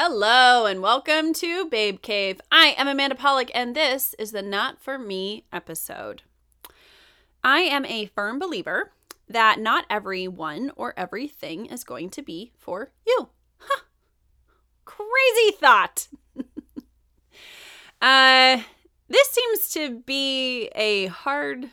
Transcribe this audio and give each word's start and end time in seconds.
Hello 0.00 0.64
and 0.64 0.80
welcome 0.80 1.32
to 1.34 1.64
Babe 1.64 2.00
Cave. 2.02 2.40
I 2.52 2.72
am 2.78 2.86
Amanda 2.86 3.16
Polick 3.16 3.50
and 3.52 3.74
this 3.74 4.14
is 4.16 4.30
the 4.30 4.42
Not 4.42 4.80
For 4.80 4.96
Me 4.96 5.42
episode. 5.52 6.22
I 7.42 7.62
am 7.62 7.84
a 7.84 8.06
firm 8.06 8.38
believer 8.38 8.92
that 9.28 9.58
not 9.58 9.86
everyone 9.90 10.70
or 10.76 10.94
everything 10.96 11.66
is 11.66 11.82
going 11.82 12.10
to 12.10 12.22
be 12.22 12.52
for 12.56 12.92
you. 13.04 13.30
Huh. 13.58 13.82
Crazy 14.84 15.56
thought. 15.56 16.06
uh, 18.00 18.62
this 19.08 19.30
seems 19.32 19.68
to 19.70 19.98
be 20.06 20.68
a 20.76 21.06
hard 21.06 21.70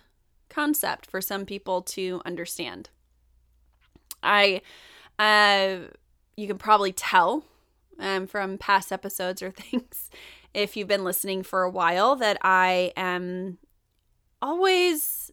concept 0.50 1.06
for 1.06 1.22
some 1.22 1.46
people 1.46 1.84
to 1.84 2.24
understand. 2.26 2.90
I, 4.24 4.64
uh, 5.20 5.92
you 6.36 6.48
can 6.48 6.58
probably 6.58 6.92
tell 6.92 7.46
um, 8.00 8.28
from 8.28 8.58
past 8.58 8.92
episodes 8.92 9.42
or 9.42 9.52
things, 9.52 10.10
if 10.54 10.76
you've 10.76 10.88
been 10.88 11.04
listening 11.04 11.44
for 11.44 11.64
a 11.64 11.70
while, 11.70 12.16
that 12.16 12.38
I 12.42 12.94
am 12.96 13.58
always 14.42 15.32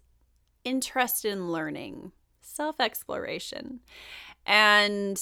interested 0.64 1.32
in 1.32 1.50
learning, 1.50 2.12
self 2.40 2.80
exploration. 2.80 3.80
And 4.46 5.20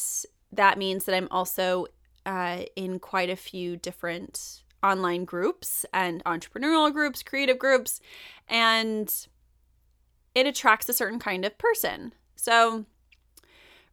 that 0.53 0.79
means 0.79 1.05
that 1.05 1.15
I'm 1.15 1.29
also 1.31 1.87
uh, 2.27 2.63
in 2.77 2.99
quite 2.99 3.31
a 3.31 3.37
few 3.37 3.77
different 3.77 4.63
online 4.83 5.25
groups 5.25 5.85
and 5.93 6.25
entrepreneurial 6.25 6.93
groups, 6.93 7.23
creative 7.23 7.59
groups, 7.59 8.01
and 8.49 9.27
it 10.35 10.47
attracts 10.47 10.89
a 10.89 10.93
certain 10.93 11.19
kind 11.19 11.45
of 11.45 11.59
person. 11.59 12.13
So 12.37 12.87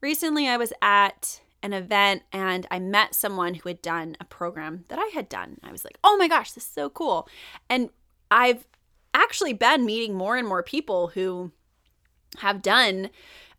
recently 0.02 0.48
I 0.48 0.58
was 0.58 0.72
at 0.82 1.42
an 1.68 1.74
event 1.74 2.24
and 2.32 2.66
I 2.72 2.80
met 2.80 3.14
someone 3.14 3.54
who 3.54 3.70
had 3.70 3.82
done 3.82 4.16
a 4.20 4.26
program 4.26 4.86
that 4.88 4.98
I 4.98 5.12
had 5.14 5.28
done. 5.28 5.60
I 5.62 5.72
was 5.72 5.84
like, 5.84 5.98
oh 6.04 6.16
my 6.18 6.28
gosh, 6.28 6.54
this 6.54 6.64
is 6.64 6.70
so 6.70 6.90
cool. 6.90 7.28
And 7.70 7.90
I've 8.32 8.66
actually 9.14 9.54
been 9.54 9.86
meeting 9.86 10.16
more 10.16 10.38
and 10.38 10.48
more 10.48 10.64
people 10.64 11.10
who 11.10 11.52
have 12.40 12.62
done 12.62 13.10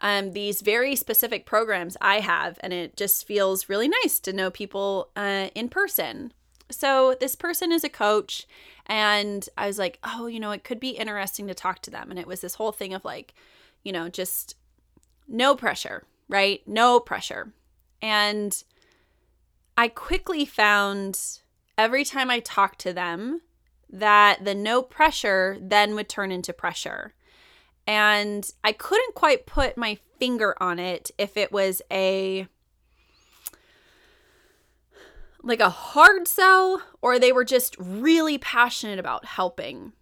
um, 0.01 0.33
these 0.33 0.63
very 0.63 0.97
specific 0.97 1.45
programs 1.45 1.97
I 2.01 2.21
have, 2.21 2.59
and 2.63 2.73
it 2.73 2.97
just 2.97 3.27
feels 3.27 3.69
really 3.69 3.89
nice 3.89 4.21
to 4.21 4.33
know 4.33 4.51
people 4.51 5.11
uh, 5.17 5.49
in 5.55 5.69
person. 5.69 6.33
So, 6.71 7.17
this 7.19 7.35
person 7.35 7.73
is 7.73 7.83
a 7.83 7.89
coach, 7.89 8.47
and 8.87 9.49
I 9.59 9.67
was 9.67 9.79
like, 9.79 9.99
oh, 10.05 10.27
you 10.27 10.39
know, 10.39 10.53
it 10.53 10.63
could 10.63 10.79
be 10.79 10.91
interesting 10.91 11.49
to 11.49 11.55
talk 11.55 11.83
to 11.83 11.91
them. 11.91 12.11
And 12.11 12.19
it 12.19 12.29
was 12.29 12.41
this 12.41 12.55
whole 12.55 12.73
thing 12.73 12.95
of 12.95 13.05
like, 13.05 13.35
you 13.83 13.91
know, 13.91 14.09
just 14.09 14.55
no 15.27 15.57
pressure, 15.57 16.05
right? 16.29 16.61
No 16.67 17.01
pressure. 17.01 17.53
And 18.01 18.63
I 19.77 19.89
quickly 19.89 20.45
found 20.45 21.41
every 21.77 22.05
time 22.05 22.31
I 22.31 22.41
talked 22.41 22.81
to 22.81 22.93
them 22.93 23.43
that 23.91 24.45
the 24.45 24.55
no 24.55 24.83
pressure 24.83 25.57
then 25.61 25.95
would 25.95 26.09
turn 26.09 26.31
into 26.31 26.53
pressure. 26.53 27.15
And 27.87 28.49
I 28.63 28.73
couldn't 28.73 29.15
quite 29.15 29.47
put 29.47 29.79
my 29.79 29.99
finger 30.19 30.55
on 30.61 30.79
it 30.79 31.11
if 31.17 31.37
it 31.37 31.53
was 31.53 31.81
a 31.91 32.47
like 35.43 35.61
a 35.61 35.71
hard 35.71 36.27
sell 36.27 36.83
or 37.01 37.19
they 37.19 37.33
were 37.33 37.45
just 37.45 37.77
really 37.79 38.37
passionate 38.37 38.99
about 38.99 39.25
helping 39.25 39.93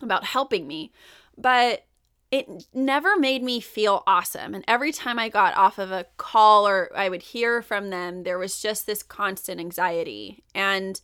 about 0.00 0.24
helping 0.24 0.66
me. 0.66 0.92
But 1.38 1.84
it 2.32 2.48
never 2.72 3.18
made 3.18 3.42
me 3.42 3.60
feel 3.60 4.02
awesome. 4.06 4.54
And 4.54 4.64
every 4.66 4.90
time 4.90 5.18
I 5.18 5.28
got 5.28 5.54
off 5.54 5.78
of 5.78 5.92
a 5.92 6.06
call 6.16 6.66
or 6.66 6.90
I 6.96 7.10
would 7.10 7.20
hear 7.20 7.60
from 7.60 7.90
them, 7.90 8.22
there 8.22 8.38
was 8.38 8.60
just 8.60 8.86
this 8.86 9.02
constant 9.02 9.60
anxiety. 9.60 10.42
And 10.54 10.98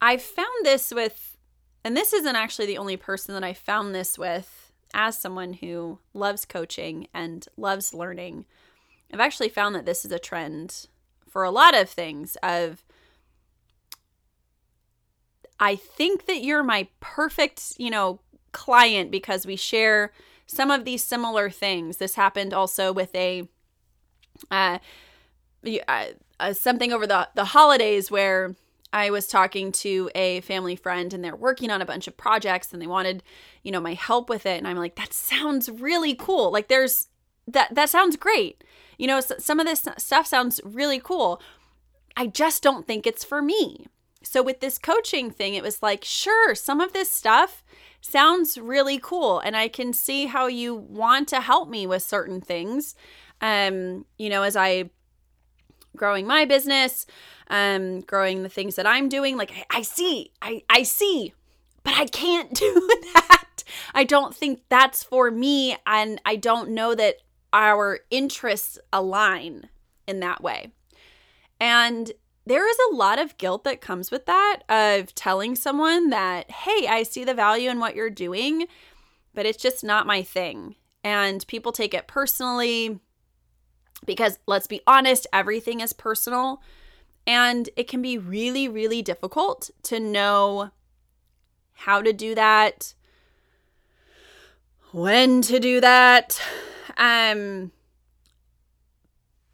I 0.00 0.16
found 0.16 0.64
this 0.64 0.92
with, 0.92 1.38
and 1.84 1.96
this 1.96 2.12
isn't 2.12 2.34
actually 2.34 2.66
the 2.66 2.78
only 2.78 2.96
person 2.96 3.32
that 3.34 3.44
I 3.44 3.52
found 3.52 3.94
this 3.94 4.18
with 4.18 4.72
as 4.92 5.16
someone 5.16 5.52
who 5.52 6.00
loves 6.12 6.44
coaching 6.44 7.06
and 7.14 7.46
loves 7.56 7.94
learning. 7.94 8.44
I've 9.14 9.20
actually 9.20 9.50
found 9.50 9.76
that 9.76 9.86
this 9.86 10.04
is 10.04 10.10
a 10.10 10.18
trend 10.18 10.88
for 11.28 11.44
a 11.44 11.50
lot 11.52 11.76
of 11.76 11.88
things 11.88 12.36
of 12.42 12.84
I 15.60 15.76
think 15.76 16.26
that 16.26 16.42
you're 16.42 16.64
my 16.64 16.88
perfect, 16.98 17.74
you 17.78 17.88
know, 17.88 18.18
client 18.52 19.10
because 19.10 19.46
we 19.46 19.56
share 19.56 20.12
some 20.46 20.70
of 20.70 20.84
these 20.84 21.02
similar 21.02 21.50
things. 21.50 21.96
This 21.96 22.14
happened 22.14 22.52
also 22.52 22.92
with 22.92 23.14
a 23.14 23.48
uh, 24.50 24.78
uh, 25.88 26.06
uh, 26.40 26.52
something 26.52 26.92
over 26.92 27.06
the 27.06 27.28
the 27.34 27.46
holidays 27.46 28.10
where 28.10 28.54
I 28.92 29.10
was 29.10 29.26
talking 29.26 29.72
to 29.72 30.10
a 30.14 30.40
family 30.42 30.76
friend 30.76 31.14
and 31.14 31.24
they're 31.24 31.34
working 31.34 31.70
on 31.70 31.80
a 31.80 31.86
bunch 31.86 32.06
of 32.06 32.16
projects 32.16 32.72
and 32.72 32.82
they 32.82 32.86
wanted, 32.86 33.22
you 33.62 33.72
know, 33.72 33.80
my 33.80 33.94
help 33.94 34.28
with 34.28 34.44
it 34.44 34.58
and 34.58 34.68
I'm 34.68 34.76
like 34.76 34.96
that 34.96 35.12
sounds 35.12 35.70
really 35.70 36.14
cool. 36.14 36.50
Like 36.52 36.68
there's 36.68 37.08
that 37.48 37.74
that 37.74 37.88
sounds 37.88 38.16
great. 38.16 38.62
You 38.98 39.06
know, 39.06 39.20
some 39.20 39.58
of 39.58 39.66
this 39.66 39.86
stuff 39.98 40.26
sounds 40.26 40.60
really 40.64 41.00
cool. 41.00 41.40
I 42.16 42.26
just 42.26 42.62
don't 42.62 42.86
think 42.86 43.06
it's 43.06 43.24
for 43.24 43.40
me. 43.40 43.86
So 44.22 44.42
with 44.42 44.60
this 44.60 44.78
coaching 44.78 45.30
thing, 45.30 45.54
it 45.54 45.62
was 45.62 45.82
like, 45.82 46.04
sure, 46.04 46.54
some 46.54 46.80
of 46.80 46.92
this 46.92 47.10
stuff 47.10 47.64
sounds 48.02 48.58
really 48.58 48.98
cool 48.98 49.38
and 49.38 49.56
I 49.56 49.68
can 49.68 49.92
see 49.92 50.26
how 50.26 50.46
you 50.46 50.74
want 50.74 51.28
to 51.28 51.40
help 51.40 51.68
me 51.68 51.86
with 51.86 52.02
certain 52.02 52.40
things. 52.40 52.94
Um, 53.40 54.04
you 54.18 54.28
know, 54.28 54.42
as 54.42 54.56
I 54.56 54.90
growing 55.96 56.26
my 56.26 56.44
business, 56.44 57.06
um, 57.48 58.00
growing 58.00 58.42
the 58.42 58.48
things 58.48 58.76
that 58.76 58.86
I'm 58.86 59.08
doing, 59.08 59.36
like 59.36 59.52
I, 59.52 59.78
I 59.78 59.82
see, 59.82 60.32
I, 60.40 60.62
I 60.68 60.82
see, 60.82 61.32
but 61.82 61.94
I 61.94 62.06
can't 62.06 62.52
do 62.54 62.88
that. 63.14 63.64
I 63.94 64.04
don't 64.04 64.34
think 64.34 64.62
that's 64.68 65.02
for 65.02 65.30
me, 65.30 65.76
and 65.86 66.20
I 66.24 66.36
don't 66.36 66.70
know 66.70 66.94
that 66.94 67.16
our 67.52 68.00
interests 68.10 68.78
align 68.92 69.68
in 70.06 70.20
that 70.20 70.42
way. 70.42 70.72
And 71.60 72.10
there 72.44 72.68
is 72.68 72.76
a 72.90 72.94
lot 72.94 73.18
of 73.18 73.38
guilt 73.38 73.64
that 73.64 73.80
comes 73.80 74.10
with 74.10 74.26
that 74.26 74.60
of 74.68 75.14
telling 75.14 75.54
someone 75.54 76.10
that, 76.10 76.50
hey, 76.50 76.86
I 76.88 77.04
see 77.04 77.24
the 77.24 77.34
value 77.34 77.70
in 77.70 77.78
what 77.78 77.94
you're 77.94 78.10
doing, 78.10 78.66
but 79.34 79.46
it's 79.46 79.62
just 79.62 79.84
not 79.84 80.06
my 80.06 80.22
thing. 80.22 80.76
And 81.04 81.46
people 81.46 81.72
take 81.72 81.94
it 81.94 82.06
personally 82.06 83.00
because 84.04 84.38
let's 84.46 84.66
be 84.66 84.80
honest, 84.86 85.26
everything 85.32 85.80
is 85.80 85.92
personal. 85.92 86.62
And 87.26 87.70
it 87.76 87.86
can 87.86 88.02
be 88.02 88.18
really, 88.18 88.68
really 88.68 89.02
difficult 89.02 89.70
to 89.84 90.00
know 90.00 90.70
how 91.72 92.02
to 92.02 92.12
do 92.12 92.34
that, 92.34 92.94
when 94.90 95.42
to 95.42 95.60
do 95.60 95.80
that. 95.80 96.40
Um, 96.96 97.70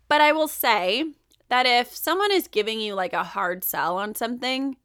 but 0.08 0.20
I 0.20 0.32
will 0.32 0.48
say, 0.48 1.04
that 1.48 1.66
if 1.66 1.94
someone 1.94 2.32
is 2.32 2.48
giving 2.48 2.80
you 2.80 2.94
like 2.94 3.12
a 3.12 3.24
hard 3.24 3.64
sell 3.64 3.98
on 3.98 4.14
something 4.14 4.76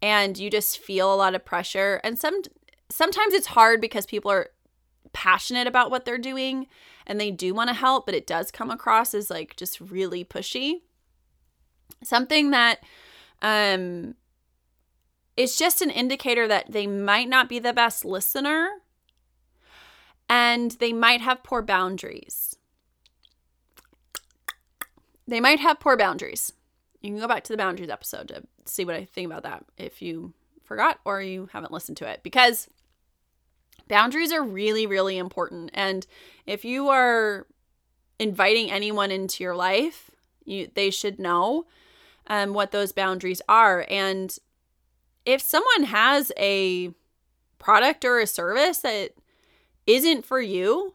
and 0.00 0.36
you 0.36 0.50
just 0.50 0.78
feel 0.78 1.12
a 1.12 1.16
lot 1.16 1.34
of 1.34 1.44
pressure 1.44 2.00
and 2.02 2.18
some 2.18 2.42
sometimes 2.90 3.34
it's 3.34 3.48
hard 3.48 3.80
because 3.80 4.04
people 4.04 4.30
are 4.30 4.50
passionate 5.12 5.66
about 5.66 5.90
what 5.90 6.04
they're 6.04 6.18
doing 6.18 6.66
and 7.06 7.20
they 7.20 7.30
do 7.30 7.54
want 7.54 7.68
to 7.68 7.74
help 7.74 8.06
but 8.06 8.14
it 8.14 8.26
does 8.26 8.50
come 8.50 8.70
across 8.70 9.14
as 9.14 9.30
like 9.30 9.56
just 9.56 9.80
really 9.80 10.24
pushy. 10.24 10.82
Something 12.02 12.50
that 12.50 12.80
um 13.40 14.14
it's 15.36 15.56
just 15.56 15.80
an 15.80 15.90
indicator 15.90 16.46
that 16.46 16.70
they 16.72 16.86
might 16.86 17.28
not 17.28 17.48
be 17.48 17.58
the 17.58 17.72
best 17.72 18.04
listener 18.04 18.68
and 20.28 20.72
they 20.72 20.92
might 20.92 21.20
have 21.20 21.42
poor 21.42 21.62
boundaries 21.62 22.51
they 25.26 25.40
might 25.40 25.60
have 25.60 25.80
poor 25.80 25.96
boundaries. 25.96 26.52
You 27.00 27.10
can 27.10 27.20
go 27.20 27.28
back 27.28 27.44
to 27.44 27.52
the 27.52 27.56
boundaries 27.56 27.90
episode 27.90 28.28
to 28.28 28.42
see 28.64 28.84
what 28.84 28.94
I 28.94 29.04
think 29.04 29.26
about 29.26 29.42
that 29.42 29.64
if 29.76 30.02
you 30.02 30.34
forgot 30.64 31.00
or 31.04 31.20
you 31.20 31.48
haven't 31.52 31.72
listened 31.72 31.96
to 31.98 32.08
it 32.08 32.22
because 32.22 32.68
boundaries 33.88 34.32
are 34.32 34.42
really 34.42 34.86
really 34.86 35.18
important 35.18 35.70
and 35.74 36.06
if 36.46 36.64
you 36.64 36.88
are 36.88 37.46
inviting 38.18 38.70
anyone 38.70 39.10
into 39.10 39.42
your 39.42 39.56
life, 39.56 40.10
you 40.44 40.70
they 40.74 40.90
should 40.90 41.18
know 41.18 41.66
um, 42.28 42.54
what 42.54 42.70
those 42.70 42.92
boundaries 42.92 43.42
are 43.48 43.84
and 43.90 44.38
if 45.24 45.40
someone 45.40 45.84
has 45.84 46.32
a 46.38 46.92
product 47.58 48.04
or 48.04 48.18
a 48.18 48.26
service 48.26 48.78
that 48.78 49.12
isn't 49.86 50.24
for 50.24 50.40
you, 50.40 50.94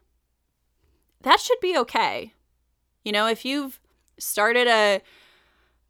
that 1.22 1.40
should 1.40 1.60
be 1.62 1.78
okay. 1.78 2.34
You 3.04 3.12
know, 3.12 3.28
if 3.28 3.46
you've 3.46 3.80
started 4.20 4.68
a 4.68 5.02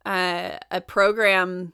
a, 0.05 0.59
a 0.71 0.81
program 0.81 1.73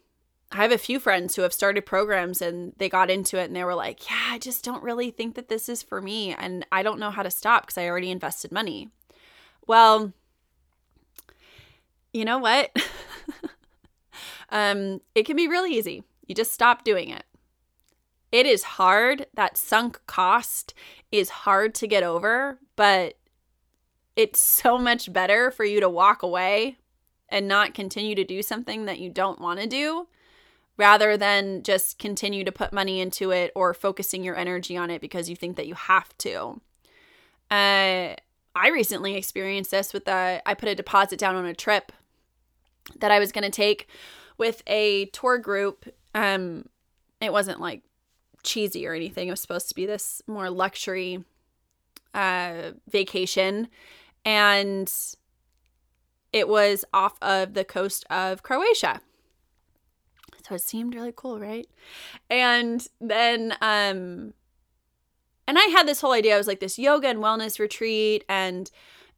I 0.53 0.57
have 0.57 0.71
a 0.71 0.77
few 0.77 1.00
friends 1.00 1.35
who 1.35 1.41
have 1.41 1.53
started 1.53 1.83
programs 1.83 2.39
and 2.39 2.73
they 2.77 2.88
got 2.88 3.09
into 3.09 3.39
it 3.39 3.45
and 3.45 3.55
they 3.55 3.63
were 3.63 3.73
like, 3.73 4.07
Yeah, 4.09 4.27
I 4.29 4.38
just 4.38 4.63
don't 4.63 4.83
really 4.83 5.09
think 5.09 5.35
that 5.35 5.50
this 5.50 5.67
is 5.67 5.81
for 5.81 6.00
me. 6.00 6.35
And 6.35 6.65
I 6.71 6.83
don't 6.83 7.00
know 7.00 7.09
how 7.09 7.23
to 7.23 7.31
stop 7.31 7.63
because 7.63 7.77
I 7.77 7.88
already 7.88 8.11
invested 8.11 8.51
money. 8.51 8.89
Well, 9.65 10.13
you 12.13 12.23
know 12.23 12.38
what? 12.38 12.75
um, 14.50 15.01
it 15.15 15.25
can 15.25 15.35
be 15.35 15.47
really 15.47 15.75
easy. 15.75 16.03
You 16.27 16.35
just 16.35 16.51
stop 16.51 16.83
doing 16.83 17.09
it. 17.09 17.23
It 18.31 18.45
is 18.45 18.63
hard. 18.63 19.25
That 19.33 19.57
sunk 19.57 20.01
cost 20.05 20.75
is 21.11 21.29
hard 21.29 21.73
to 21.75 21.88
get 21.88 22.03
over, 22.03 22.59
but 22.75 23.15
it's 24.15 24.39
so 24.39 24.77
much 24.77 25.12
better 25.12 25.51
for 25.51 25.65
you 25.65 25.80
to 25.80 25.89
walk 25.89 26.24
away 26.24 26.77
and 27.30 27.48
not 27.48 27.74
continue 27.74 28.15
to 28.15 28.24
do 28.24 28.42
something 28.42 28.86
that 28.86 29.00
you 29.00 29.10
don't 29.10 29.42
want 29.42 29.60
to 29.60 29.68
do 29.68 30.07
rather 30.77 31.18
than 31.18 31.63
just 31.63 32.00
continue 32.00 32.44
to 32.44 32.51
put 32.51 32.74
money 32.74 33.00
into 33.00 33.31
it 33.31 33.51
or 33.56 33.74
focusing 33.74 34.24
your 34.24 34.36
energy 34.36 34.75
on 34.75 34.89
it 34.89 35.01
because 35.01 35.30
you 35.30 35.36
think 35.36 35.56
that 35.56 35.68
you 35.68 35.75
have 35.75 36.15
to. 36.18 36.60
Uh, 37.51 38.15
I 38.56 38.69
recently 38.71 39.15
experienced 39.15 39.71
this 39.71 39.94
with 39.94 40.06
the 40.06 40.42
I 40.45 40.54
put 40.54 40.69
a 40.69 40.75
deposit 40.75 41.19
down 41.19 41.36
on 41.36 41.45
a 41.45 41.54
trip 41.54 41.92
that 43.00 43.12
I 43.12 43.19
was 43.19 43.31
going 43.31 43.44
to 43.44 43.50
take 43.50 43.88
with 44.38 44.62
a 44.68 45.06
tour 45.06 45.38
group. 45.38 45.88
Um, 46.13 46.68
it 47.21 47.31
wasn't 47.31 47.60
like 47.60 47.81
cheesy 48.44 48.86
or 48.86 48.94
anything. 48.94 49.27
It 49.27 49.31
was 49.31 49.42
supposed 49.42 49.69
to 49.69 49.75
be 49.75 49.86
this 49.86 50.21
more 50.27 50.50
luxury 50.50 51.24
uh, 52.13 52.71
vacation, 52.89 53.68
and 54.25 54.92
it 56.31 56.48
was 56.48 56.84
off 56.94 57.18
of 57.22 57.54
the 57.54 57.66
coast 57.66 58.06
of 58.10 58.44
Croatia. 58.44 59.02
So 60.48 60.56
it 60.56 60.62
seemed 60.62 60.96
really 60.96 61.14
cool, 61.16 61.40
right? 61.40 61.68
And 62.30 62.86
then 63.00 63.54
um 63.62 64.34
and 65.46 65.60
I 65.60 65.66
had 65.66 65.88
this 65.88 66.02
whole 66.02 66.14
idea. 66.14 66.36
I 66.36 66.38
was 66.38 66.48
like 66.48 66.60
this 66.60 66.80
yoga 66.80 67.08
and 67.08 67.20
wellness 67.20 67.60
retreat 67.60 68.24
and 68.30 68.70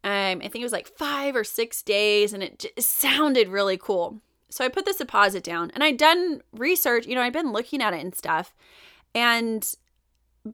um, 0.06 0.38
I 0.38 0.50
think 0.50 0.58
it 0.58 0.64
was 0.64 0.72
like 0.72 0.88
five 0.88 1.36
or 1.36 1.44
six 1.44 1.82
days, 1.82 2.32
and 2.32 2.44
it, 2.44 2.64
it 2.78 2.84
sounded 2.84 3.48
really 3.48 3.76
cool. 3.76 4.22
So 4.50 4.64
I 4.64 4.70
put 4.70 4.86
this 4.86 4.98
deposit 4.98 5.44
down, 5.44 5.72
and 5.74 5.84
I'd 5.84 5.98
done 5.98 6.44
research. 6.54 7.08
You 7.08 7.16
know, 7.16 7.22
I'd 7.22 7.34
been 7.34 7.52
looking 7.52 7.82
at 7.82 7.96
it 7.96 8.02
and 8.02 8.14
stuff. 8.14 8.54
And 9.16 9.68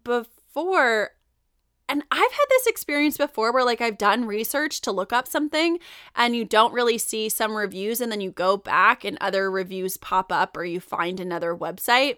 before, 0.05 1.11
and 1.91 2.03
I've 2.09 2.31
had 2.31 2.45
this 2.49 2.67
experience 2.67 3.17
before 3.17 3.51
where 3.51 3.65
like 3.65 3.81
I've 3.81 3.97
done 3.97 4.23
research 4.23 4.79
to 4.81 4.93
look 4.93 5.11
up 5.11 5.27
something 5.27 5.77
and 6.15 6.33
you 6.33 6.45
don't 6.45 6.73
really 6.73 6.97
see 6.97 7.27
some 7.27 7.53
reviews 7.53 7.99
and 7.99 8.09
then 8.09 8.21
you 8.21 8.31
go 8.31 8.55
back 8.55 9.03
and 9.03 9.17
other 9.19 9.51
reviews 9.51 9.97
pop 9.97 10.31
up 10.31 10.55
or 10.55 10.63
you 10.63 10.79
find 10.79 11.19
another 11.19 11.53
website. 11.53 12.15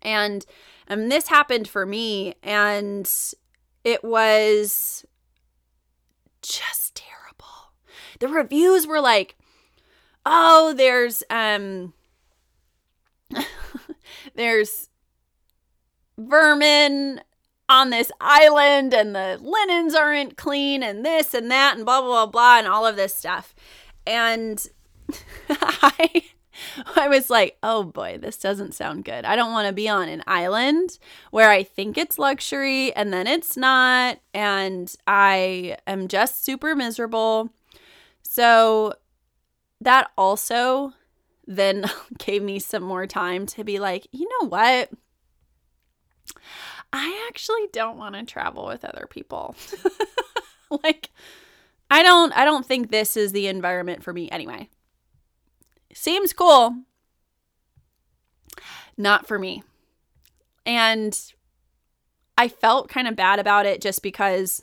And 0.00 0.46
and 0.88 1.12
this 1.12 1.28
happened 1.28 1.68
for 1.68 1.84
me 1.84 2.34
and 2.42 3.06
it 3.84 4.02
was 4.02 5.04
just 6.40 6.94
terrible. 6.94 7.74
The 8.18 8.28
reviews 8.28 8.86
were 8.86 9.02
like, 9.02 9.36
"Oh, 10.24 10.72
there's 10.72 11.22
um 11.28 11.92
there's 14.34 14.88
vermin 16.16 17.20
on 17.72 17.88
this 17.88 18.12
island 18.20 18.92
and 18.92 19.14
the 19.14 19.38
linens 19.40 19.94
aren't 19.94 20.36
clean 20.36 20.82
and 20.82 21.04
this 21.04 21.32
and 21.32 21.50
that 21.50 21.74
and 21.74 21.86
blah 21.86 22.02
blah 22.02 22.26
blah 22.26 22.26
blah 22.26 22.58
and 22.58 22.68
all 22.68 22.86
of 22.86 22.96
this 22.96 23.14
stuff. 23.14 23.54
And 24.06 24.64
I 25.48 26.24
I 26.96 27.08
was 27.08 27.30
like, 27.30 27.56
"Oh 27.62 27.82
boy, 27.82 28.18
this 28.20 28.36
doesn't 28.36 28.74
sound 28.74 29.06
good. 29.06 29.24
I 29.24 29.36
don't 29.36 29.52
want 29.52 29.68
to 29.68 29.72
be 29.72 29.88
on 29.88 30.10
an 30.10 30.22
island 30.26 30.98
where 31.30 31.50
I 31.50 31.62
think 31.62 31.96
it's 31.96 32.18
luxury 32.18 32.94
and 32.94 33.10
then 33.10 33.26
it's 33.26 33.56
not 33.56 34.18
and 34.34 34.94
I 35.06 35.78
am 35.86 36.08
just 36.08 36.44
super 36.44 36.76
miserable." 36.76 37.50
So 38.22 38.94
that 39.80 40.10
also 40.18 40.92
then 41.46 41.86
gave 42.18 42.42
me 42.42 42.58
some 42.58 42.82
more 42.82 43.06
time 43.06 43.46
to 43.46 43.64
be 43.64 43.78
like, 43.78 44.06
"You 44.12 44.28
know 44.28 44.48
what? 44.48 44.90
I 46.92 47.26
actually 47.28 47.68
don't 47.72 47.96
want 47.96 48.14
to 48.14 48.24
travel 48.24 48.66
with 48.66 48.84
other 48.84 49.06
people. 49.08 49.54
like 50.84 51.10
I 51.90 52.02
don't 52.02 52.32
I 52.32 52.44
don't 52.44 52.66
think 52.66 52.90
this 52.90 53.16
is 53.16 53.32
the 53.32 53.46
environment 53.46 54.02
for 54.02 54.12
me 54.12 54.30
anyway. 54.30 54.68
Seems 55.94 56.32
cool. 56.32 56.76
Not 58.96 59.26
for 59.26 59.38
me. 59.38 59.62
And 60.64 61.18
I 62.36 62.48
felt 62.48 62.88
kind 62.88 63.08
of 63.08 63.16
bad 63.16 63.38
about 63.38 63.66
it 63.66 63.80
just 63.80 64.02
because 64.02 64.62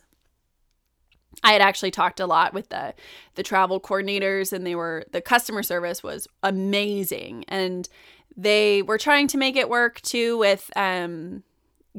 I 1.44 1.54
had 1.54 1.62
actually 1.62 1.92
talked 1.92 2.20
a 2.20 2.28
lot 2.28 2.54
with 2.54 2.70
the 2.70 2.94
the 3.36 3.44
travel 3.44 3.80
coordinators 3.80 4.52
and 4.52 4.66
they 4.66 4.76
were 4.76 5.06
the 5.12 5.22
customer 5.22 5.64
service 5.64 6.04
was 6.04 6.28
amazing 6.44 7.46
and 7.48 7.88
they 8.36 8.82
were 8.82 8.98
trying 8.98 9.28
to 9.28 9.38
make 9.38 9.56
it 9.56 9.70
work 9.70 10.02
too 10.02 10.38
with 10.38 10.70
um 10.76 11.44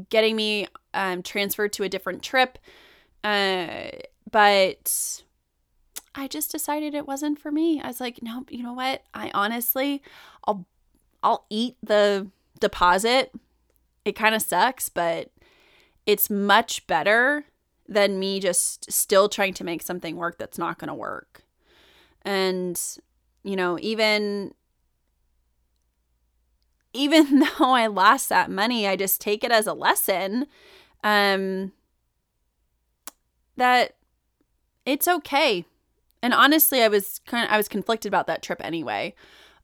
getting 0.08 0.36
me 0.36 0.66
um, 0.94 1.22
transferred 1.22 1.72
to 1.74 1.82
a 1.82 1.88
different 1.88 2.22
trip. 2.22 2.58
Uh, 3.22 3.90
but 4.30 5.22
I 6.14 6.28
just 6.28 6.50
decided 6.50 6.94
it 6.94 7.06
wasn't 7.06 7.38
for 7.38 7.52
me. 7.52 7.80
I 7.80 7.88
was 7.88 8.00
like, 8.00 8.22
no, 8.22 8.44
you 8.48 8.62
know 8.62 8.72
what? 8.72 9.02
I 9.14 9.30
honestly, 9.34 10.02
I'll, 10.46 10.66
I'll 11.22 11.46
eat 11.50 11.76
the 11.82 12.28
deposit. 12.58 13.32
It 14.04 14.12
kind 14.12 14.34
of 14.34 14.42
sucks, 14.42 14.88
but 14.88 15.30
it's 16.06 16.30
much 16.30 16.86
better 16.86 17.44
than 17.86 18.18
me 18.18 18.40
just 18.40 18.90
still 18.90 19.28
trying 19.28 19.54
to 19.54 19.64
make 19.64 19.82
something 19.82 20.16
work 20.16 20.38
that's 20.38 20.58
not 20.58 20.78
going 20.78 20.88
to 20.88 20.94
work. 20.94 21.42
And, 22.22 22.80
you 23.42 23.56
know, 23.56 23.78
even 23.80 24.54
even 26.92 27.40
though 27.58 27.72
I 27.74 27.86
lost 27.86 28.28
that 28.28 28.50
money, 28.50 28.86
I 28.86 28.96
just 28.96 29.20
take 29.20 29.44
it 29.44 29.52
as 29.52 29.66
a 29.66 29.72
lesson 29.74 30.46
um, 31.04 31.72
that 33.56 33.94
it's 34.84 35.08
okay. 35.08 35.64
And 36.22 36.34
honestly, 36.34 36.82
I 36.82 36.88
was 36.88 37.20
kind 37.26 37.46
of 37.46 37.52
I 37.52 37.56
was 37.56 37.68
conflicted 37.68 38.10
about 38.10 38.26
that 38.26 38.42
trip 38.42 38.60
anyway. 38.62 39.14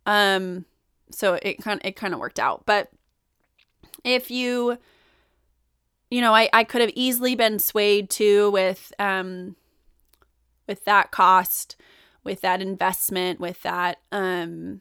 Um, 0.06 0.64
so 1.10 1.38
it 1.42 1.58
kind 1.58 1.80
it 1.84 1.96
kind 1.96 2.14
of 2.14 2.20
worked 2.20 2.38
out. 2.38 2.62
But 2.66 2.90
if 4.04 4.30
you 4.30 4.78
you 6.10 6.20
know, 6.20 6.34
I 6.34 6.48
I 6.52 6.64
could 6.64 6.80
have 6.80 6.92
easily 6.94 7.34
been 7.34 7.58
swayed 7.58 8.08
too 8.08 8.50
with 8.50 8.92
um 8.98 9.56
with 10.66 10.84
that 10.84 11.10
cost, 11.10 11.76
with 12.24 12.40
that 12.40 12.62
investment, 12.62 13.38
with 13.40 13.62
that 13.62 13.98
um 14.12 14.80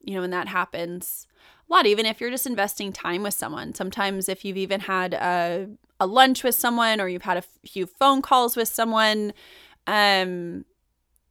you 0.00 0.14
know, 0.14 0.20
when 0.20 0.30
that 0.30 0.48
happens 0.48 1.26
lot, 1.68 1.86
even 1.86 2.06
if 2.06 2.20
you're 2.20 2.30
just 2.30 2.46
investing 2.46 2.92
time 2.92 3.22
with 3.22 3.34
someone. 3.34 3.74
Sometimes, 3.74 4.28
if 4.28 4.44
you've 4.44 4.56
even 4.56 4.80
had 4.80 5.14
a, 5.14 5.68
a 6.00 6.06
lunch 6.06 6.44
with 6.44 6.54
someone 6.54 7.00
or 7.00 7.08
you've 7.08 7.22
had 7.22 7.36
a 7.36 7.44
few 7.66 7.86
phone 7.86 8.22
calls 8.22 8.56
with 8.56 8.68
someone, 8.68 9.32
um, 9.86 10.64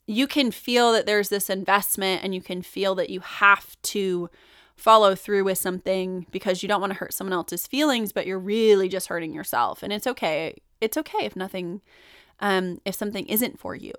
you 0.06 0.28
can 0.28 0.52
feel 0.52 0.92
that 0.92 1.06
there's 1.06 1.30
this 1.30 1.50
investment 1.50 2.24
and 2.24 2.36
you 2.36 2.42
can 2.42 2.62
feel 2.62 2.96
that 2.96 3.10
you 3.10 3.22
have 3.22 3.82
to 3.84 4.30
follow 4.76 5.16
through 5.16 5.44
with 5.44 5.58
something 5.58 6.26
because 6.32 6.62
you 6.62 6.68
don't 6.68 6.82
want 6.82 6.92
to 6.92 7.00
hurt 7.00 7.14
someone 7.14 7.34
else's 7.34 7.68
feelings, 7.68 8.12
but 8.12 8.28
you're 8.28 8.40
really 8.40 8.90
just 8.90 9.08
hurting 9.08 9.34
yourself. 9.34 9.84
And 9.84 9.94
it's 9.94 10.08
okay. 10.08 10.62
It's 10.82 10.98
okay 10.98 11.26
if 11.26 11.36
nothing, 11.36 11.82
um, 12.40 12.82
if 12.84 12.96
something 12.96 13.26
isn't 13.28 13.60
for 13.60 13.76
you. 13.76 13.94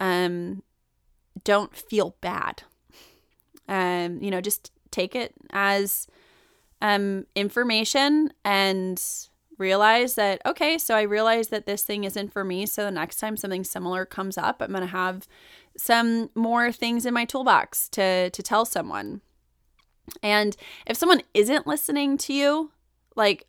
Um, 0.00 0.62
don't 1.44 1.74
feel 1.74 2.16
bad. 2.20 2.62
Um, 3.68 4.22
you 4.22 4.30
know, 4.30 4.40
just 4.40 4.70
take 4.92 5.16
it 5.16 5.34
as 5.50 6.06
um, 6.80 7.26
information 7.34 8.32
and 8.44 9.02
realize 9.58 10.16
that 10.16 10.40
okay 10.44 10.76
so 10.76 10.96
i 10.96 11.02
realize 11.02 11.48
that 11.48 11.66
this 11.66 11.82
thing 11.82 12.02
isn't 12.02 12.32
for 12.32 12.42
me 12.42 12.66
so 12.66 12.84
the 12.84 12.90
next 12.90 13.16
time 13.16 13.36
something 13.36 13.62
similar 13.62 14.04
comes 14.04 14.36
up 14.36 14.60
i'm 14.60 14.70
going 14.70 14.80
to 14.80 14.86
have 14.86 15.28
some 15.76 16.30
more 16.34 16.72
things 16.72 17.06
in 17.06 17.14
my 17.14 17.24
toolbox 17.24 17.88
to 17.90 18.30
to 18.30 18.42
tell 18.42 18.64
someone. 18.64 19.20
And 20.22 20.56
if 20.86 20.96
someone 20.96 21.22
isn't 21.32 21.66
listening 21.66 22.18
to 22.18 22.32
you 22.32 22.70
like 23.14 23.46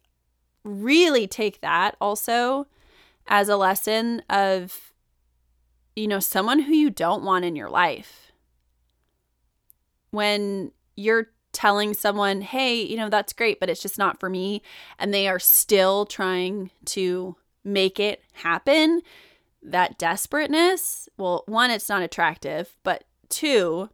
really 0.63 1.27
take 1.27 1.61
that 1.61 1.95
also 1.99 2.67
as 3.27 3.49
a 3.49 3.57
lesson 3.57 4.21
of 4.29 4.93
you 5.95 6.07
know 6.07 6.19
someone 6.19 6.59
who 6.59 6.73
you 6.73 6.89
don't 6.89 7.23
want 7.23 7.45
in 7.45 7.55
your 7.55 7.69
life. 7.69 8.31
When 10.11 10.71
you're 10.95 11.27
telling 11.51 11.93
someone, 11.93 12.41
hey, 12.41 12.81
you 12.81 12.97
know, 12.97 13.09
that's 13.09 13.33
great, 13.33 13.59
but 13.59 13.69
it's 13.69 13.81
just 13.81 13.97
not 13.97 14.19
for 14.19 14.29
me, 14.29 14.61
and 14.97 15.13
they 15.13 15.27
are 15.27 15.39
still 15.39 16.05
trying 16.05 16.71
to 16.85 17.35
make 17.63 17.99
it 17.99 18.23
happen, 18.33 19.01
that 19.61 19.97
desperateness, 19.97 21.07
well, 21.17 21.43
one, 21.45 21.71
it's 21.71 21.87
not 21.87 22.01
attractive, 22.01 22.75
but 22.83 23.05
two, 23.29 23.89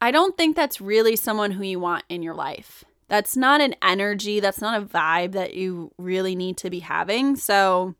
I 0.00 0.10
don't 0.10 0.36
think 0.36 0.54
that's 0.54 0.80
really 0.80 1.16
someone 1.16 1.52
who 1.52 1.64
you 1.64 1.80
want 1.80 2.04
in 2.08 2.22
your 2.22 2.34
life. 2.34 2.84
That's 3.08 3.36
not 3.36 3.60
an 3.60 3.74
energy, 3.82 4.40
that's 4.40 4.60
not 4.60 4.80
a 4.80 4.84
vibe 4.84 5.32
that 5.32 5.54
you 5.54 5.92
really 5.96 6.36
need 6.36 6.56
to 6.58 6.70
be 6.70 6.80
having. 6.80 7.36
So, 7.36 7.94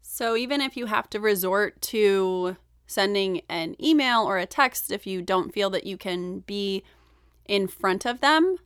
so 0.00 0.36
even 0.36 0.60
if 0.60 0.76
you 0.76 0.86
have 0.86 1.10
to 1.10 1.20
resort 1.20 1.80
to 1.82 2.56
sending 2.86 3.40
an 3.48 3.74
email 3.82 4.22
or 4.22 4.38
a 4.38 4.46
text 4.46 4.90
if 4.90 5.06
you 5.06 5.22
don't 5.22 5.52
feel 5.52 5.70
that 5.70 5.86
you 5.86 5.96
can 5.96 6.40
be 6.40 6.82
in 7.46 7.66
front 7.66 8.04
of 8.04 8.20
them 8.20 8.56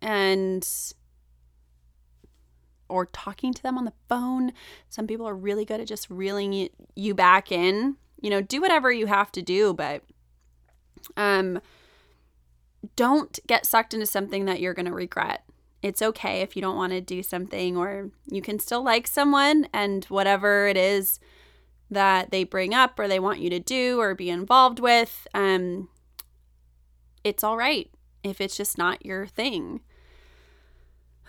and 0.00 0.66
or 2.88 3.06
talking 3.06 3.54
to 3.54 3.62
them 3.62 3.78
on 3.78 3.84
the 3.86 3.92
phone. 4.08 4.52
Some 4.88 5.06
people 5.06 5.26
are 5.26 5.34
really 5.34 5.64
good 5.64 5.80
at 5.80 5.88
just 5.88 6.10
reeling 6.10 6.68
you 6.94 7.14
back 7.14 7.50
in. 7.50 7.96
You 8.20 8.30
know, 8.30 8.42
do 8.42 8.60
whatever 8.60 8.92
you 8.92 9.06
have 9.06 9.32
to 9.32 9.42
do, 9.42 9.72
but 9.72 10.02
um 11.16 11.60
don't 12.96 13.38
get 13.46 13.64
sucked 13.64 13.94
into 13.94 14.06
something 14.06 14.44
that 14.44 14.60
you're 14.60 14.74
going 14.74 14.86
to 14.86 14.92
regret. 14.92 15.44
It's 15.82 16.02
okay 16.02 16.40
if 16.40 16.56
you 16.56 16.62
don't 16.62 16.76
want 16.76 16.92
to 16.92 17.00
do 17.00 17.22
something 17.22 17.76
or 17.76 18.10
you 18.30 18.42
can 18.42 18.58
still 18.58 18.82
like 18.82 19.06
someone 19.06 19.68
and 19.72 20.04
whatever 20.06 20.66
it 20.66 20.76
is 20.76 21.20
that 21.90 22.30
they 22.30 22.44
bring 22.44 22.74
up 22.74 22.98
or 22.98 23.06
they 23.06 23.20
want 23.20 23.40
you 23.40 23.50
to 23.50 23.60
do 23.60 24.00
or 24.00 24.14
be 24.14 24.30
involved 24.30 24.80
with, 24.80 25.26
um 25.32 25.88
it's 27.24 27.44
all 27.44 27.56
right 27.56 27.90
if 28.22 28.40
it's 28.40 28.56
just 28.56 28.78
not 28.78 29.04
your 29.04 29.26
thing. 29.26 29.80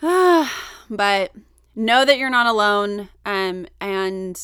but 0.00 1.32
know 1.74 2.04
that 2.04 2.18
you're 2.18 2.30
not 2.30 2.46
alone 2.46 3.08
um 3.24 3.66
and 3.80 4.40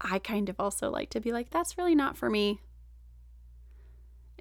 I 0.00 0.18
kind 0.18 0.48
of 0.48 0.56
also 0.60 0.90
like 0.90 1.10
to 1.10 1.20
be 1.20 1.32
like 1.32 1.50
that's 1.50 1.78
really 1.78 1.94
not 1.94 2.16
for 2.16 2.30
me. 2.30 2.60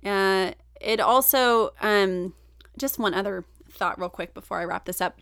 Uh 0.04 0.52
it 0.82 1.00
also 1.00 1.74
um 1.82 2.34
just 2.78 3.00
one 3.00 3.14
other 3.14 3.46
thought 3.72 4.00
real 4.00 4.10
quick 4.10 4.34
before 4.34 4.60
I 4.60 4.66
wrap 4.66 4.86
this 4.86 5.02
up. 5.02 5.20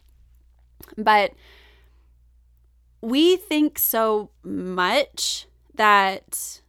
But 0.98 1.34
we 3.02 3.36
think 3.36 3.78
so 3.78 4.30
much 4.44 5.48
that 5.76 6.62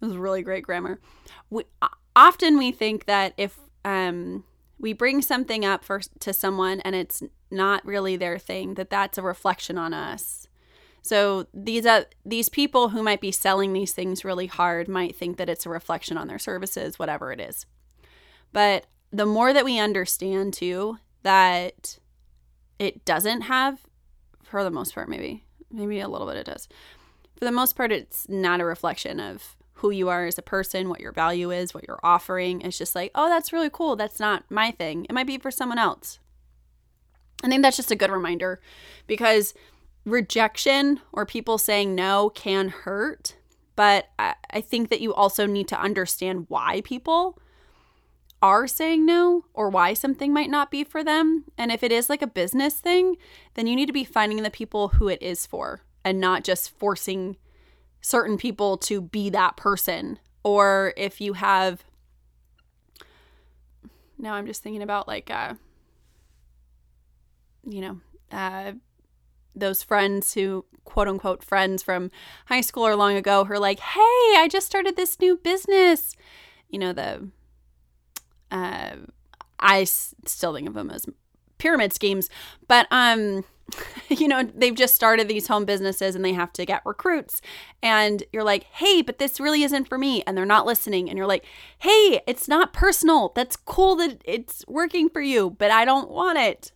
this 0.00 0.08
was 0.08 0.16
really 0.16 0.42
great 0.42 0.64
grammar. 0.64 1.00
We 1.50 1.64
often 2.14 2.58
we 2.58 2.72
think 2.72 3.06
that 3.06 3.34
if 3.36 3.58
um 3.84 4.44
we 4.78 4.92
bring 4.92 5.22
something 5.22 5.64
up 5.64 5.84
for 5.84 6.00
to 6.20 6.32
someone 6.32 6.80
and 6.80 6.94
it's 6.94 7.22
not 7.50 7.84
really 7.86 8.16
their 8.16 8.38
thing 8.38 8.74
that 8.74 8.90
that's 8.90 9.18
a 9.18 9.22
reflection 9.22 9.78
on 9.78 9.94
us. 9.94 10.46
So 11.02 11.46
these 11.54 11.86
uh, 11.86 12.04
these 12.24 12.48
people 12.48 12.88
who 12.88 13.02
might 13.02 13.20
be 13.20 13.32
selling 13.32 13.72
these 13.72 13.92
things 13.92 14.24
really 14.24 14.46
hard 14.46 14.88
might 14.88 15.16
think 15.16 15.36
that 15.36 15.48
it's 15.48 15.64
a 15.64 15.70
reflection 15.70 16.18
on 16.18 16.26
their 16.26 16.38
services 16.38 16.98
whatever 16.98 17.32
it 17.32 17.40
is. 17.40 17.64
But 18.52 18.86
the 19.12 19.26
more 19.26 19.52
that 19.52 19.64
we 19.64 19.78
understand 19.78 20.52
too 20.52 20.98
that 21.22 21.98
it 22.78 23.04
doesn't 23.04 23.42
have 23.42 23.80
for 24.42 24.62
the 24.62 24.70
most 24.70 24.94
part 24.94 25.08
maybe 25.08 25.44
maybe 25.70 26.00
a 26.00 26.08
little 26.08 26.26
bit 26.26 26.36
it 26.36 26.46
does. 26.46 26.68
For 27.36 27.44
the 27.44 27.52
most 27.52 27.76
part 27.76 27.92
it's 27.92 28.28
not 28.28 28.60
a 28.60 28.64
reflection 28.64 29.20
of 29.20 29.55
who 29.76 29.90
you 29.90 30.08
are 30.08 30.26
as 30.26 30.38
a 30.38 30.42
person, 30.42 30.88
what 30.88 31.00
your 31.00 31.12
value 31.12 31.50
is, 31.50 31.74
what 31.74 31.86
you're 31.86 32.00
offering. 32.02 32.62
It's 32.62 32.78
just 32.78 32.94
like, 32.94 33.10
oh, 33.14 33.28
that's 33.28 33.52
really 33.52 33.70
cool. 33.70 33.94
That's 33.96 34.18
not 34.18 34.44
my 34.50 34.70
thing. 34.70 35.04
It 35.04 35.12
might 35.12 35.26
be 35.26 35.38
for 35.38 35.50
someone 35.50 35.78
else. 35.78 36.18
I 37.44 37.48
think 37.48 37.62
that's 37.62 37.76
just 37.76 37.90
a 37.90 37.96
good 37.96 38.10
reminder 38.10 38.60
because 39.06 39.52
rejection 40.06 41.00
or 41.12 41.26
people 41.26 41.58
saying 41.58 41.94
no 41.94 42.30
can 42.30 42.68
hurt. 42.68 43.36
But 43.74 44.08
I, 44.18 44.34
I 44.50 44.60
think 44.62 44.88
that 44.88 45.02
you 45.02 45.12
also 45.12 45.44
need 45.44 45.68
to 45.68 45.80
understand 45.80 46.46
why 46.48 46.80
people 46.82 47.38
are 48.40 48.66
saying 48.66 49.04
no 49.04 49.44
or 49.52 49.68
why 49.68 49.92
something 49.92 50.32
might 50.32 50.48
not 50.48 50.70
be 50.70 50.84
for 50.84 51.04
them. 51.04 51.44
And 51.58 51.70
if 51.70 51.82
it 51.82 51.92
is 51.92 52.08
like 52.08 52.22
a 52.22 52.26
business 52.26 52.74
thing, 52.74 53.16
then 53.54 53.66
you 53.66 53.76
need 53.76 53.86
to 53.86 53.92
be 53.92 54.04
finding 54.04 54.42
the 54.42 54.50
people 54.50 54.88
who 54.88 55.08
it 55.08 55.20
is 55.20 55.44
for 55.44 55.82
and 56.02 56.18
not 56.18 56.44
just 56.44 56.70
forcing 56.78 57.36
certain 58.06 58.36
people 58.36 58.76
to 58.76 59.00
be 59.00 59.28
that 59.30 59.56
person. 59.56 60.16
Or 60.44 60.94
if 60.96 61.20
you 61.20 61.32
have, 61.32 61.84
now 64.16 64.34
I'm 64.34 64.46
just 64.46 64.62
thinking 64.62 64.82
about 64.82 65.08
like, 65.08 65.28
uh, 65.28 65.54
you 67.68 67.80
know, 67.80 68.00
uh, 68.30 68.72
those 69.56 69.82
friends 69.82 70.34
who 70.34 70.64
quote 70.84 71.08
unquote 71.08 71.42
friends 71.42 71.82
from 71.82 72.12
high 72.46 72.60
school 72.60 72.86
or 72.86 72.94
long 72.94 73.16
ago 73.16 73.44
who 73.44 73.52
are 73.54 73.58
like, 73.58 73.80
hey, 73.80 74.34
I 74.36 74.46
just 74.48 74.68
started 74.68 74.94
this 74.94 75.18
new 75.18 75.36
business. 75.36 76.14
You 76.70 76.78
know, 76.78 76.92
the, 76.92 77.28
uh, 78.52 78.94
I 79.58 79.82
still 79.82 80.54
think 80.54 80.68
of 80.68 80.74
them 80.74 80.90
as 80.90 81.06
pyramid 81.58 81.92
schemes, 81.92 82.28
but, 82.68 82.86
um, 82.90 83.44
you 84.08 84.28
know, 84.28 84.42
they've 84.54 84.74
just 84.74 84.94
started 84.94 85.28
these 85.28 85.48
home 85.48 85.64
businesses 85.64 86.14
and 86.14 86.24
they 86.24 86.32
have 86.32 86.52
to 86.54 86.64
get 86.64 86.84
recruits. 86.84 87.40
And 87.82 88.22
you're 88.32 88.44
like, 88.44 88.64
hey, 88.64 89.02
but 89.02 89.18
this 89.18 89.40
really 89.40 89.62
isn't 89.62 89.88
for 89.88 89.98
me. 89.98 90.22
And 90.26 90.36
they're 90.36 90.46
not 90.46 90.66
listening. 90.66 91.08
And 91.08 91.18
you're 91.18 91.26
like, 91.26 91.44
hey, 91.78 92.20
it's 92.26 92.48
not 92.48 92.72
personal. 92.72 93.32
That's 93.34 93.56
cool 93.56 93.96
that 93.96 94.22
it's 94.24 94.64
working 94.68 95.08
for 95.08 95.20
you, 95.20 95.50
but 95.50 95.70
I 95.70 95.84
don't 95.84 96.10
want 96.10 96.38
it. 96.38 96.72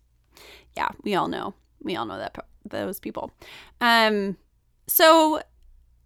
Yeah, 0.77 0.89
we 1.03 1.15
all 1.15 1.29
know. 1.29 1.55
We 1.83 1.97
all 1.97 2.07
know 2.07 2.19
that 2.19 2.37
those 2.65 3.01
people. 3.01 3.33
Um, 3.81 4.37
so 4.87 5.43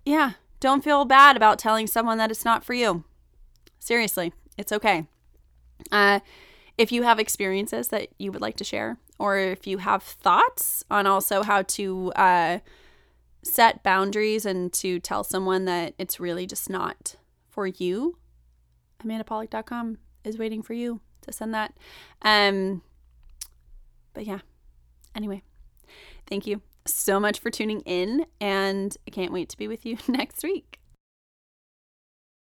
yeah, 0.04 0.32
don't 0.60 0.84
feel 0.84 1.04
bad 1.04 1.36
about 1.36 1.58
telling 1.58 1.86
someone 1.86 2.18
that 2.18 2.30
it's 2.30 2.44
not 2.44 2.64
for 2.64 2.74
you. 2.74 3.04
Seriously, 3.78 4.32
it's 4.56 4.72
okay. 4.72 5.06
Uh, 5.90 6.20
if 6.76 6.92
you 6.92 7.02
have 7.02 7.18
experiences 7.18 7.88
that 7.88 8.08
you 8.18 8.32
would 8.32 8.40
like 8.40 8.56
to 8.56 8.64
share, 8.64 8.98
or 9.18 9.38
if 9.38 9.66
you 9.66 9.78
have 9.78 10.02
thoughts 10.02 10.84
on 10.90 11.06
also 11.06 11.42
how 11.42 11.62
to 11.62 12.12
uh, 12.16 12.58
set 13.42 13.82
boundaries 13.82 14.44
and 14.44 14.72
to 14.72 14.98
tell 14.98 15.22
someone 15.22 15.64
that 15.66 15.94
it's 15.98 16.18
really 16.18 16.46
just 16.46 16.68
not 16.68 17.16
for 17.48 17.66
you, 17.66 18.18
amandapolick.com 19.04 19.98
is 20.24 20.38
waiting 20.38 20.62
for 20.62 20.72
you 20.72 21.00
to 21.22 21.32
send 21.32 21.54
that. 21.54 21.74
Um, 22.22 22.82
but 24.12 24.26
yeah, 24.26 24.40
anyway, 25.14 25.42
thank 26.26 26.46
you 26.46 26.60
so 26.86 27.18
much 27.18 27.38
for 27.38 27.50
tuning 27.50 27.80
in, 27.80 28.26
and 28.40 28.96
I 29.06 29.10
can't 29.10 29.32
wait 29.32 29.48
to 29.50 29.56
be 29.56 29.68
with 29.68 29.86
you 29.86 29.96
next 30.08 30.42
week. 30.42 30.80